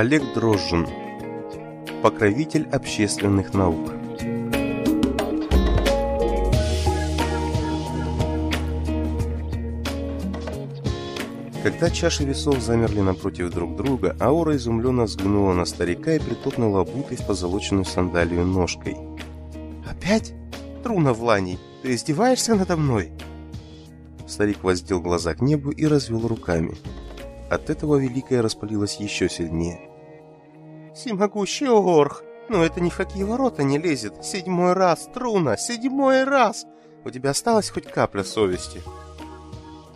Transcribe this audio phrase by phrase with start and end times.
[0.00, 0.86] Олег Дрожжин.
[2.02, 3.92] Покровитель общественных наук.
[11.62, 17.18] Когда чаши весов замерли напротив друг друга, Аура изумленно взглянула на старика и притопнула обутой
[17.18, 18.96] в позолоченную сандалию ножкой.
[19.86, 20.32] «Опять?
[20.82, 23.12] Труна Вланий, ты издеваешься надо мной?»
[24.26, 26.74] Старик воздел глаза к небу и развел руками.
[27.50, 29.89] От этого Великая распалилась еще сильнее.
[31.00, 32.22] «Всемогущий Орх!
[32.50, 34.22] Но это ни в какие ворота не лезет!
[34.22, 35.56] Седьмой раз, Труна!
[35.56, 36.66] Седьмой раз!
[37.06, 38.82] У тебя осталась хоть капля совести?»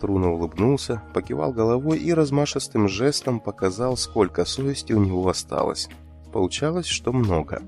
[0.01, 5.89] Труна улыбнулся, покивал головой и размашистым жестом показал, сколько совести у него осталось.
[6.33, 7.61] Получалось, что много.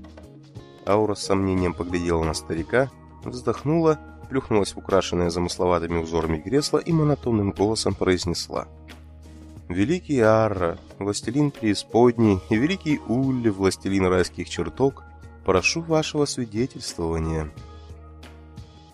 [0.88, 2.90] Аура с сомнением поглядела на старика,
[3.24, 4.00] вздохнула,
[4.32, 8.68] плюхнулась в украшенное замысловатыми узорами кресло и монотонным голосом произнесла.
[9.70, 15.04] «Великий Арра, властелин преисподней, и великий Улли, властелин райских чертог,
[15.46, 17.52] прошу вашего свидетельствования».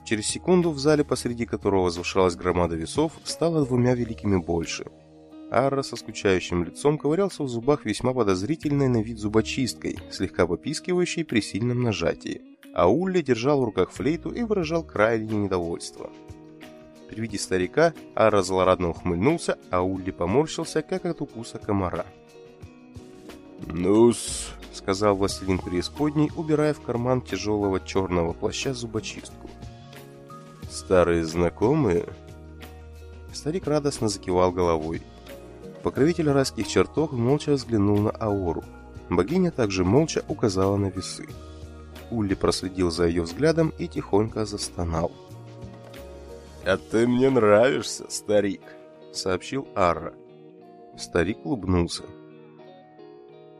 [0.05, 4.85] Через секунду в зале, посреди которого возвышалась громада весов, стало двумя великими больше.
[5.51, 11.41] Арра со скучающим лицом ковырялся в зубах весьма подозрительной на вид зубочисткой, слегка попискивающей при
[11.41, 12.41] сильном нажатии,
[12.73, 16.09] а Улли держал в руках флейту и выражал крайнее недовольство.
[17.14, 22.08] При виде старика Арра злорадно ухмыльнулся, а Улли поморщился, как от укуса комара.
[23.67, 29.47] «Ну-с»,— сказал властелин преисподней, убирая в карман тяжелого черного плаща зубочистку.
[30.72, 32.06] Старые знакомые?
[33.31, 35.03] Старик радостно закивал головой.
[35.84, 38.64] Покровитель райских чертог молча взглянул на Аору.
[39.11, 41.28] Богиня также молча указала на весы.
[42.09, 45.11] Улли проследил за ее взглядом и тихонько застонал.
[46.66, 48.62] «А ты мне нравишься, старик»,—
[49.12, 50.13] сообщил Арра.
[50.97, 52.03] Старик улыбнулся.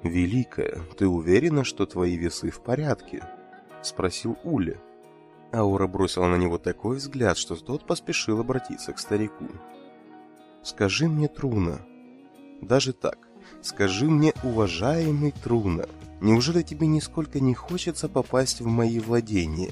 [0.04, 3.24] «Великая, ты уверена, что твои весы в порядке?»—
[3.82, 4.80] спросил Улли.
[5.54, 9.48] Аура бросила на него такой взгляд, что тот поспешил обратиться к старику.
[10.62, 11.80] «Скажи мне, Труна,
[12.62, 13.18] даже так,
[13.62, 15.86] скажи мне, уважаемый Труна,
[16.22, 19.72] неужели тебе нисколько не хочется попасть в мои владения?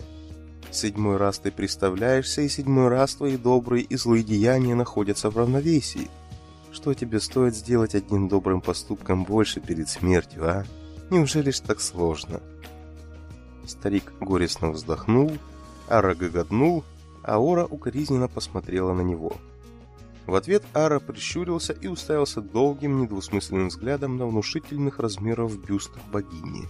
[0.72, 6.10] Седьмой раз ты представляешься, и седьмой раз твои добрые и злые деяния находятся в равновесии.
[6.72, 10.66] Что тебе стоит сделать одним добрым поступком больше перед смертью, а?
[11.10, 12.40] Неужели ж так сложно?»
[13.68, 15.32] Старик горестно вздохнул
[15.92, 16.86] Ара гоготнул,
[17.22, 19.36] а Ора укоризненно посмотрела на него.
[20.26, 26.70] В ответ Ара прищурился и уставился долгим недвусмысленным взглядом на внушительных размеров бюст богини.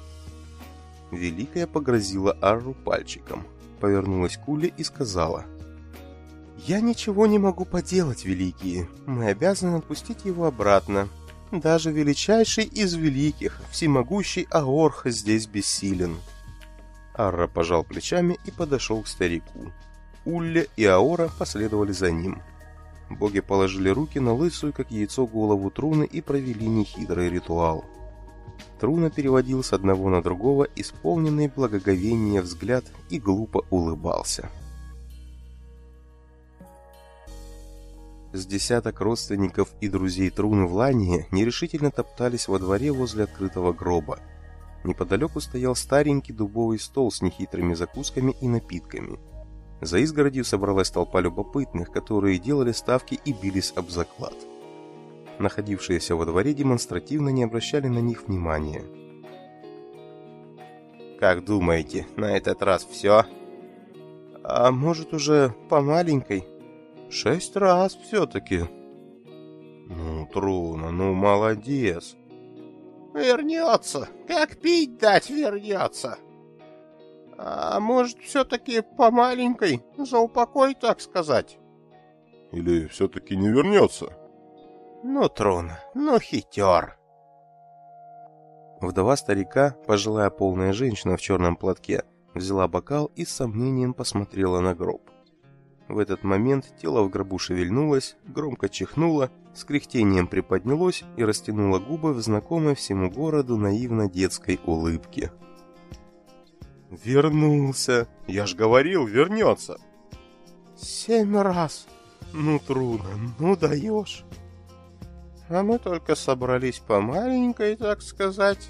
[1.11, 3.45] Великая погрозила Арру пальчиком,
[3.81, 5.45] повернулась к Уле и сказала
[6.65, 8.87] «Я ничего не могу поделать, великие.
[9.07, 11.09] Мы обязаны отпустить его обратно.
[11.51, 16.17] Даже величайший из великих, всемогущий Аорх здесь бессилен».
[17.13, 19.73] Арра пожал плечами и подошел к старику.
[20.23, 22.41] Улля и Аора последовали за ним.
[23.09, 27.83] Боги положили руки на лысую, как яйцо, голову Труны и провели нехитрый ритуал.
[28.79, 34.50] Труна переводил с одного на другого исполненный благоговения взгляд и глупо улыбался.
[38.34, 44.19] С десяток родственников и друзей Труны в Лании нерешительно топтались во дворе возле открытого гроба,
[44.84, 49.19] Неподалеку стоял старенький дубовый стол с нехитрыми закусками и напитками.
[49.79, 54.34] За изгородью собралась толпа любопытных, которые делали ставки и бились об заклад.
[55.41, 58.84] Находившиеся во дворе демонстративно не обращали на них внимания.
[61.19, 63.25] «Как думаете, на этот раз все?»
[64.44, 66.46] «А может, уже по маленькой?»
[67.09, 68.66] «Шесть раз все-таки».
[69.88, 72.16] «Ну, Труна, ну молодец!»
[73.16, 74.08] Вернется.
[74.28, 76.20] Как пить дать вернется.
[77.37, 81.58] А может, все-таки по маленькой, за упокой, так сказать?
[82.52, 84.21] Или все-таки не вернется?
[85.03, 86.97] Ну, Трун, ну хитер.
[88.81, 92.03] Вдова старика, пожилая полная женщина в черном платке,
[92.35, 95.01] взяла бокал и с сомнением посмотрела на гроб.
[95.87, 102.13] В этот момент тело в гробу шевельнулось, громко чихнуло, с кряхтением приподнялось и растянуло губы
[102.13, 105.31] в знакомой всему городу наивно-детской улыбке.
[106.91, 108.07] «Вернулся!
[108.27, 109.77] Я ж говорил, вернется!»
[110.77, 111.87] «Семь раз!
[112.33, 113.09] Ну, трудно,
[113.39, 114.25] ну даешь!»
[115.51, 118.69] «А мы только собрались по маленькой, так сказать!»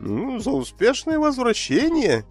[0.00, 2.24] «Ну, за успешное возвращение!»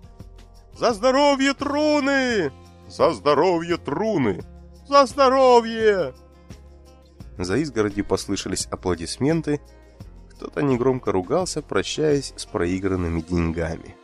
[0.74, 2.51] «За здоровье Труны!»
[2.89, 4.42] За здоровье Труны!
[4.88, 6.16] За здоровье!»
[7.38, 9.62] За изгородью послышались аплодисменты.
[10.31, 13.95] Кто-то негромко ругался, прощаясь с проигранными деньгами.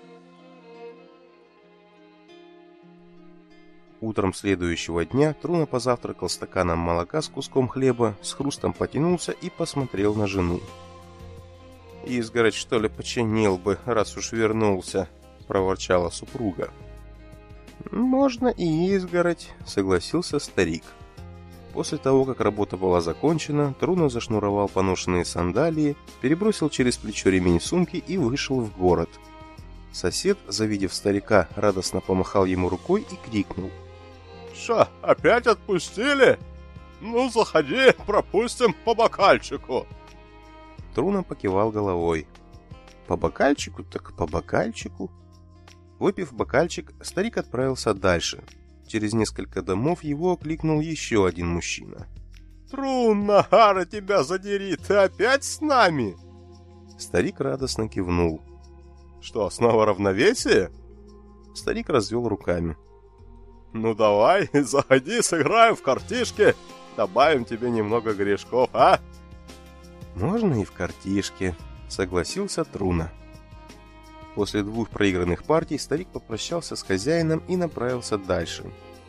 [4.01, 10.15] Утром следующего дня Труна позавтракал стаканом молока с куском хлеба, с хрустом потянулся и посмотрел
[10.15, 10.59] на жену.
[12.06, 15.09] «Изгородь, что ли, починил бы, раз уж вернулся»,—
[15.47, 16.69] проворчала супруга.
[17.89, 20.83] «Можно и изгородь»,— согласился старик.
[21.74, 27.98] После того, как работа была закончена, Труно зашнуровал поношенные сандалии, перебросил через плечо ремень сумки
[27.98, 29.09] и вышел в город.
[29.91, 33.71] Сосед, завидев старика, радостно помахал ему рукой и крикнул.
[34.56, 36.40] «Ша, опять отпустили?
[37.02, 39.86] Ну, заходи, пропустим по бокальчику!»
[40.94, 42.28] Труно покивал головой.
[43.07, 45.12] «По бокальчику, так по бокальчику».
[46.00, 48.44] Выпив бокальчик, старик отправился дальше—
[48.88, 52.08] Через несколько домов его окликнул еще один мужчина.
[52.69, 56.16] «Трун, Нагара, тебя задери, ты опять с нами?»
[56.98, 58.42] Старик радостно кивнул.
[59.22, 60.72] «Что, снова равновесие?»
[61.56, 62.78] Старик развел руками.
[63.75, 66.56] «Ну давай, заходи, сыграем в картишки,
[66.95, 69.01] добавим тебе немного грешков, а?»
[70.16, 71.54] «Можно и в картишки»,—
[71.89, 73.12] согласился Труна.
[74.33, 78.63] После двух проигранных партий старик попрощался с хозяином и направился дальше.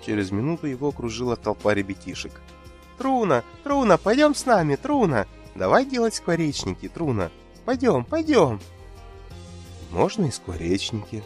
[0.04, 2.32] Через минуту его окружила толпа ребятишек.
[2.98, 3.44] «Труна!
[3.62, 5.28] Труна, пойдем с нами, Труна!
[5.54, 7.30] Давай делать скворечники, Труна!
[7.64, 8.58] Пойдем, пойдем!»
[9.92, 11.22] «Можно и скворечники!»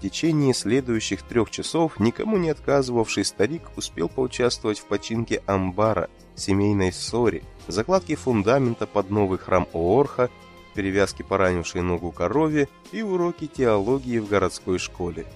[0.00, 6.90] В течение следующих трех часов никому не отказывавший старик успел поучаствовать в починке амбара, семейной
[6.90, 10.30] ссоре, закладке фундамента под новый храм Оорха
[10.74, 15.26] перевязки поранившей ногу корове и уроки теологии в городской школе.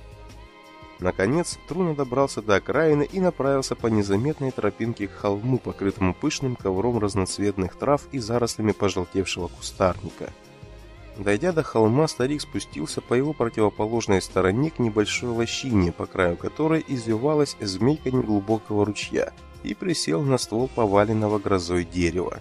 [0.99, 6.99] Наконец, Труна добрался до окраины и направился по незаметной тропинке к холму, покрытому пышным ковром
[6.99, 10.32] разноцветных трав и зарослями пожелтевшего кустарника.
[11.19, 16.84] Дойдя до холма, старик спустился по его противоположной стороне к небольшой лощине, по краю которой
[16.87, 19.32] извивалась змейка неглубокого ручья,
[19.62, 22.40] и присел на ствол поваленного грозой дерева.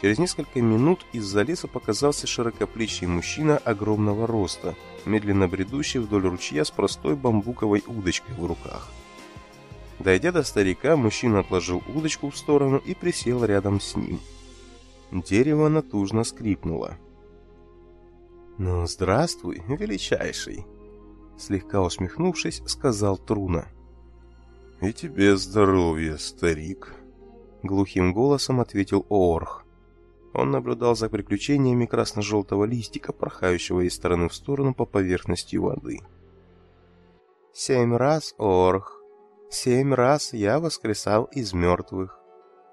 [0.00, 4.74] Через несколько минут из-за леса показался широкоплечий мужчина огромного роста,
[5.04, 8.88] медленно бредущий вдоль ручья с простой бамбуковой удочкой в руках.
[9.98, 14.20] Дойдя до старика, мужчина отложил удочку в сторону и присел рядом с ним.
[15.12, 16.96] Дерево натужно скрипнуло.
[18.58, 20.66] «Ну, здравствуй, величайший!»
[21.38, 23.66] Слегка усмехнувшись, сказал Труна.
[24.80, 26.94] «И тебе здоровья, старик!»
[27.62, 29.64] Глухим голосом ответил Оорх.
[30.34, 36.00] Он наблюдал за приключениями красно-желтого листика, порхающего из стороны в сторону по поверхности воды.
[37.52, 39.00] «Семь раз, Орх,
[39.50, 42.18] семь раз я воскресал из мертвых.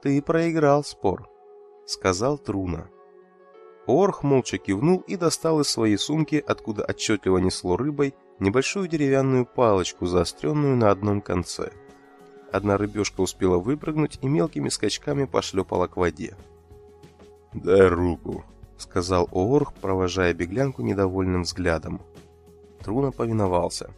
[0.01, 1.29] Ты проиграл спор»,—
[1.85, 2.89] сказал Труна.
[3.89, 10.05] Орх молча кивнул и достал из своей сумки, откуда отчетливо несло рыбой, небольшую деревянную палочку,
[10.05, 11.71] заостренную на одном конце.
[12.51, 16.35] Одна рыбешка успела выпрыгнуть и мелкими скачками пошлепала к воде.
[17.53, 18.43] «Дай руку»,—
[18.77, 21.99] сказал Оорх, провожая беглянку недовольным взглядом.
[22.83, 23.89] Труна повиновался.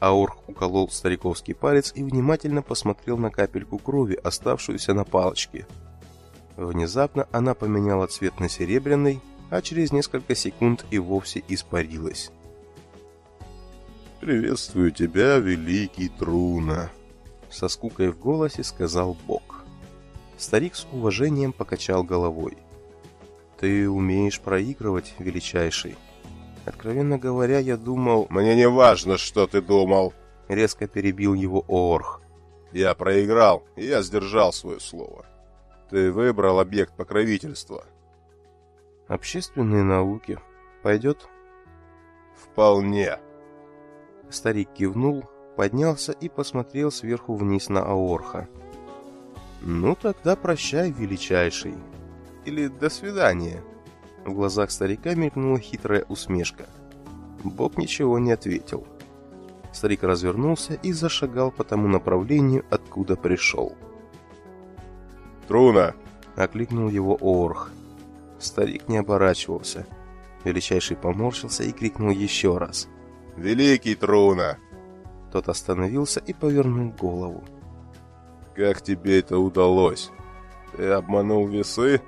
[0.00, 5.66] Аорх уколол стариковский палец и внимательно посмотрел на капельку крови, оставшуюся на палочке.
[6.58, 12.32] Внезапно она поменяла цвет на серебряный, а через несколько секунд и вовсе испарилась.
[14.20, 16.90] «Приветствую тебя, великий Труна!»
[17.48, 19.64] Со скукой в голосе сказал Бог.
[20.36, 22.58] Старик с уважением покачал головой.
[23.60, 25.96] «Ты умеешь проигрывать, величайший.
[26.64, 30.12] Откровенно говоря, я думал...» «Мне не важно, что ты думал!»
[30.48, 32.20] Резко перебил его Оорх.
[32.72, 35.24] «Я проиграл, и я сдержал свое слово.
[35.90, 37.84] Ты выбрал объект покровительства».
[39.06, 40.38] «Общественные науки.
[40.82, 41.28] Пойдет?»
[42.36, 43.18] «Вполне».
[44.28, 45.24] Старик кивнул,
[45.56, 48.48] поднялся и посмотрел сверху вниз на Аорха.
[49.62, 51.74] «Ну тогда прощай, величайший.
[52.44, 53.62] Или до свидания».
[54.24, 56.66] В глазах старика мелькнула хитрая усмешка.
[57.42, 58.86] Бог ничего не ответил.
[59.72, 63.74] Старик развернулся и зашагал по тому направлению, откуда пришел.
[65.48, 65.94] «Труна!»—
[66.36, 67.72] окликнул его Оорх.
[68.38, 69.86] Старик не оборачивался.
[70.44, 72.86] Величайший поморщился и крикнул еще раз.
[73.36, 74.58] «Великий Труна!»
[75.32, 77.42] Тот остановился и повернул голову.
[78.58, 80.10] Как тебе это удалось?
[80.76, 82.02] Ты обманул весы?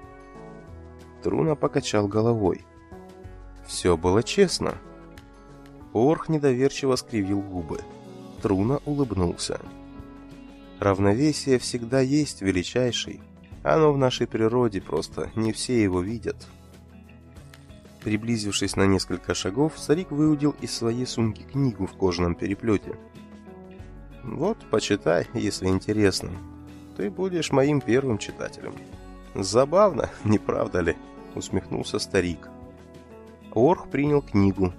[1.23, 2.67] Труна покачал головой.
[3.65, 4.77] Все было честно.
[5.93, 7.79] Орх недоверчиво скривил губы.
[8.43, 9.61] Труна улыбнулся.
[10.81, 13.21] Равновесие всегда есть величайший.
[13.63, 16.49] Оно в нашей природе, просто не все его видят.
[18.03, 22.97] Приблизившись на несколько шагов, старик выудил из своей сумки книгу в кожаном переплете.
[24.23, 26.31] «Вот, почитай, если интересно.
[26.97, 28.75] Ты будешь моим первым читателем».
[29.35, 30.97] «Забавно, не правда ли?»—
[31.35, 32.49] усмехнулся старик.
[33.53, 34.73] Орх принял книгу.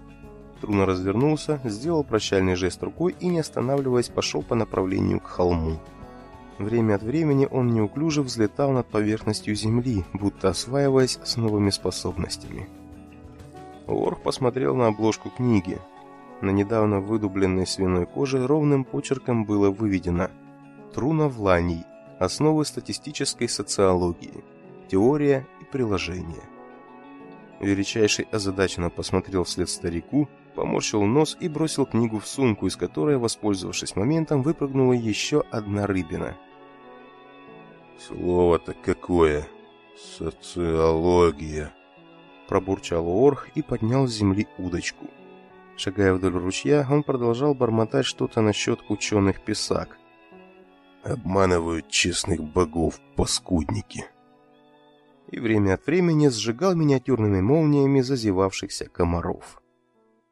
[0.59, 5.79] Труно развернулся, сделал прощальный жест рукой и, не останавливаясь, пошел по направлению к холму.
[6.61, 12.69] Время от времени он неуклюже взлетал над поверхностью земли, будто осваиваясь с новыми способностями.
[13.87, 15.79] Орх посмотрел на обложку книги.
[16.39, 20.29] На недавно выдубленной свиной коже ровным почерком было выведено
[20.93, 21.83] «Труна Вланий.
[22.19, 24.43] Основы статистической социологии.
[24.87, 26.43] Теория и приложение».
[27.59, 33.95] Величайший озадаченно посмотрел вслед старику, поморщил нос и бросил книгу в сумку, из которой, воспользовавшись
[33.95, 36.37] моментом, выпрыгнула еще одна рыбина.
[37.99, 39.47] «Слово-то какое!
[39.95, 41.73] Социология!»
[42.47, 45.07] Пробурчал Орх и поднял с земли удочку.
[45.77, 49.97] Шагая вдоль ручья, он продолжал бормотать что-то насчет ученых писак.
[51.03, 54.05] «Обманывают честных богов, паскудники!»
[55.29, 59.61] И время от времени сжигал миниатюрными молниями зазевавшихся комаров.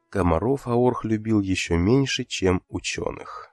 [0.09, 3.48] Комаров Аорх любил еще меньше, чем ученых.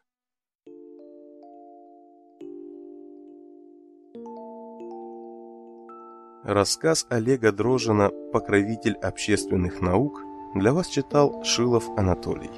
[6.46, 10.22] Рассказ Олега Дрожина «Покровитель общественных наук»
[10.54, 12.52] для вас читал Шилов Анатолий.